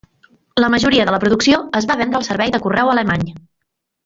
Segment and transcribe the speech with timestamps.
[0.63, 3.31] La majoria de la producció es va vendre al servei de correu alemany.